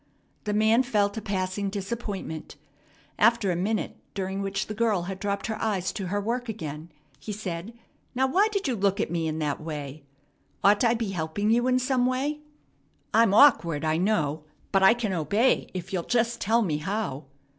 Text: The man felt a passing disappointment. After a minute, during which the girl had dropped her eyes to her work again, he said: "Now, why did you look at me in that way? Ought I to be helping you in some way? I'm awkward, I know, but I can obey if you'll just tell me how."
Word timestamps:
The 0.45 0.53
man 0.55 0.81
felt 0.81 1.15
a 1.17 1.21
passing 1.21 1.69
disappointment. 1.69 2.55
After 3.19 3.51
a 3.51 3.55
minute, 3.55 3.97
during 4.15 4.41
which 4.41 4.65
the 4.65 4.73
girl 4.73 5.03
had 5.03 5.19
dropped 5.19 5.45
her 5.45 5.61
eyes 5.61 5.91
to 5.93 6.07
her 6.07 6.19
work 6.19 6.49
again, 6.49 6.91
he 7.19 7.31
said: 7.31 7.75
"Now, 8.15 8.25
why 8.25 8.47
did 8.51 8.67
you 8.67 8.75
look 8.75 8.99
at 8.99 9.11
me 9.11 9.27
in 9.27 9.37
that 9.37 9.61
way? 9.61 10.01
Ought 10.63 10.83
I 10.83 10.93
to 10.93 10.97
be 10.97 11.09
helping 11.11 11.51
you 11.51 11.67
in 11.67 11.77
some 11.77 12.07
way? 12.07 12.39
I'm 13.13 13.31
awkward, 13.35 13.85
I 13.85 13.97
know, 13.97 14.43
but 14.71 14.81
I 14.81 14.95
can 14.95 15.13
obey 15.13 15.69
if 15.75 15.93
you'll 15.93 16.01
just 16.01 16.41
tell 16.41 16.63
me 16.63 16.77
how." 16.77 17.25